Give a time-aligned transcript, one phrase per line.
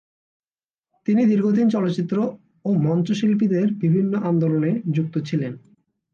[1.07, 2.17] তিনি দীর্ঘদিন চলচ্চিত্র
[2.65, 5.53] ও মঞ্চ শিল্পীদের বিভিন্ন আন্দোলনে যুক্ত ছিলেন।